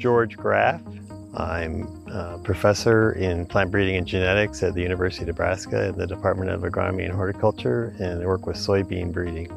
[0.00, 0.80] George Graef.
[1.34, 6.06] I'm a professor in plant breeding and genetics at the University of Nebraska in the
[6.06, 9.48] Department of Agronomy and Horticulture, and I work with soybean breeding.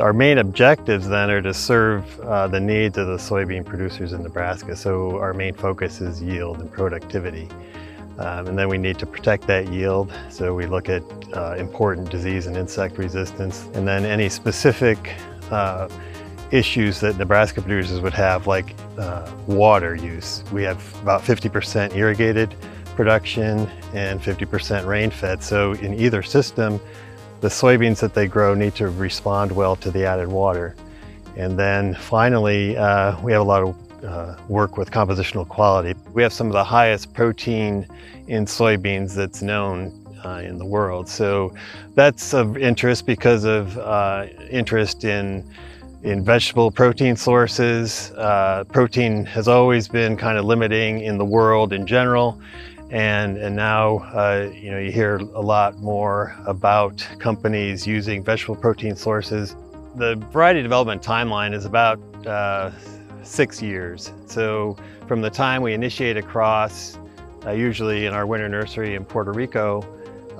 [0.00, 4.24] Our main objectives then are to serve uh, the needs of the soybean producers in
[4.24, 4.74] Nebraska.
[4.74, 7.48] So our main focus is yield and productivity.
[8.18, 10.12] Um, and then we need to protect that yield.
[10.30, 15.14] So we look at uh, important disease and insect resistance, and then any specific
[15.50, 15.88] uh,
[16.54, 20.44] issues that Nebraska producers would have, like uh, water use.
[20.52, 22.54] We have about 50% irrigated
[22.94, 25.42] production and 50% rain-fed.
[25.42, 26.80] So in either system,
[27.40, 30.76] the soybeans that they grow need to respond well to the added water.
[31.36, 35.98] And then finally, uh, we have a lot of uh, work with compositional quality.
[36.12, 37.86] We have some of the highest protein
[38.28, 39.92] in soybeans that's known
[40.24, 41.08] uh, in the world.
[41.08, 41.52] So
[41.94, 45.44] that's of interest because of uh, interest in
[46.04, 48.12] in vegetable protein sources.
[48.12, 52.38] Uh, protein has always been kind of limiting in the world in general.
[52.90, 58.54] And, and now, uh, you know, you hear a lot more about companies using vegetable
[58.54, 59.56] protein sources.
[59.96, 62.70] The variety development timeline is about uh,
[63.22, 64.12] six years.
[64.26, 64.76] So
[65.08, 66.98] from the time we initiate a cross,
[67.46, 69.82] uh, usually in our winter nursery in Puerto Rico,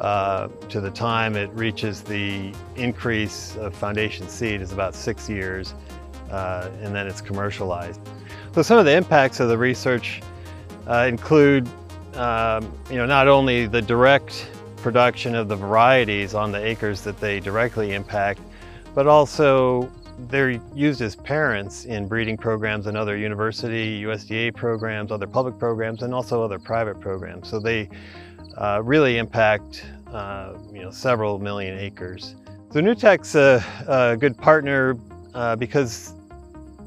[0.01, 5.75] uh, to the time it reaches the increase of foundation seed is about six years,
[6.31, 8.01] uh, and then it's commercialized.
[8.55, 10.23] So some of the impacts of the research
[10.87, 11.69] uh, include,
[12.15, 17.19] um, you know, not only the direct production of the varieties on the acres that
[17.19, 18.41] they directly impact,
[18.95, 19.91] but also
[20.29, 26.03] they're used as parents in breeding programs and other university, USDA programs, other public programs,
[26.03, 27.49] and also other private programs.
[27.49, 27.89] So they
[28.57, 32.37] uh, really impact uh, you know, several million acres.
[32.73, 34.97] So NUtech's a, a good partner
[35.35, 36.15] uh, because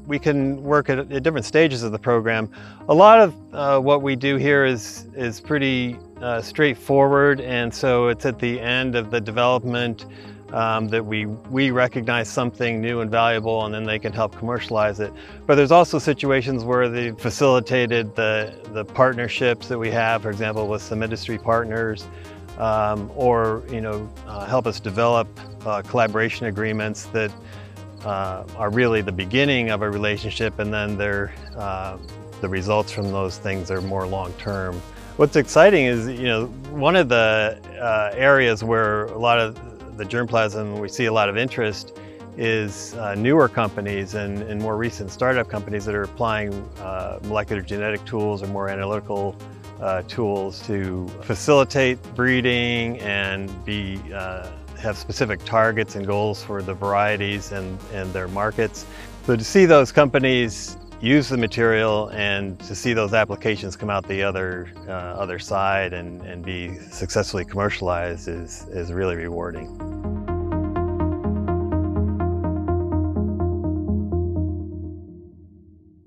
[0.06, 2.50] we can work at, at, different stages of the program.
[2.88, 8.08] A lot of uh, what we do here is, is pretty uh, straightforward and so
[8.08, 10.06] it's at the end of the development
[10.52, 15.00] um, that we, we recognize something new and valuable and then they can help commercialize
[15.00, 15.12] it.
[15.46, 20.68] But there's also situations where they facilitated the, the partnerships that we have, for example,
[20.68, 22.06] with some industry partners,
[22.58, 25.28] um, or you know, uh, help us develop
[25.66, 27.32] uh, collaboration agreements that
[28.04, 31.98] uh, are really the beginning of a relationship and then they're, uh,
[32.40, 34.80] the results from those things are more long-term.
[35.16, 39.58] What's exciting is, you know, one of the uh, areas where a lot of
[39.98, 41.98] the germplasm, we see a lot of interest
[42.38, 47.60] is uh, newer companies and, and, more recent startup companies that are applying uh, molecular
[47.60, 49.34] genetic tools or more analytical
[49.80, 54.48] uh, tools to facilitate breeding and be uh,
[54.78, 58.86] have specific targets and goals for the varieties and, and their markets.
[59.26, 64.06] So to see those companies use the material and to see those applications come out
[64.08, 70.07] the other uh, other side and, and be successfully commercialized is, is really rewarding.